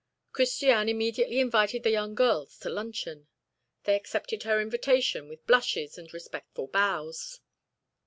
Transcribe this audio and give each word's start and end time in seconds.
Christiane 0.33 0.89
immediately 0.89 1.39
invited 1.39 1.83
the 1.83 1.91
young 1.91 2.15
girls 2.15 2.57
to 2.61 2.69
luncheon. 2.71 3.27
They 3.83 3.95
accepted 3.95 4.41
her 4.41 4.59
invitation 4.59 5.27
with 5.29 5.45
blushes 5.45 5.95
and 5.95 6.11
respectful 6.11 6.65
bows. 6.65 7.39